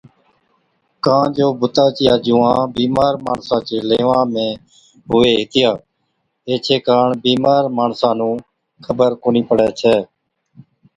ڪان 1.05 1.25
جو 1.37 1.47
بُتا 1.59 1.85
چِيا 1.97 2.13
جُوئان 2.25 2.61
بِيمار 2.75 3.13
ماڻسا 3.25 3.57
چي 3.67 3.77
ليوان 3.89 4.25
۾ 4.35 4.45
هُوي 5.09 5.31
هِتِيا 5.39 5.69
ايڇي 6.47 6.77
ڪاڻ 6.87 7.07
بِيمار 7.23 7.63
ماڻسا 7.77 8.09
نُون 8.19 8.35
خبر 8.85 9.09
ڪونهِي 9.21 9.41
پڙَي 9.47 9.69
ڇَي 9.79 9.95